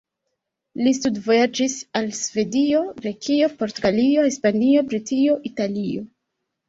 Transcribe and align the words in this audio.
Li 0.85 0.93
studvojaĝis 0.99 1.75
al 1.99 2.09
Svedio, 2.21 2.81
Grekio, 3.03 3.53
Portugalio, 3.63 4.25
Hispanio, 4.33 4.85
Britio, 4.93 5.37
Italio. 5.51 6.05